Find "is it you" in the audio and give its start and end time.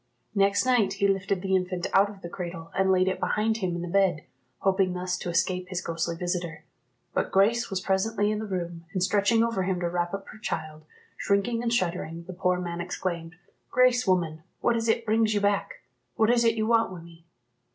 16.31-16.65